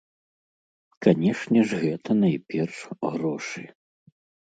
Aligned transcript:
Канешне 1.05 1.59
ж 1.71 1.81
гэта, 1.83 2.09
найперш, 2.21 2.77
грошы. 3.11 3.63